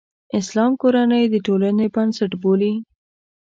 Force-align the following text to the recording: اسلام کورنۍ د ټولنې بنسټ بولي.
اسلام 0.39 0.71
کورنۍ 0.81 1.23
د 1.29 1.35
ټولنې 1.45 1.85
بنسټ 1.95 2.31
بولي. 2.41 2.73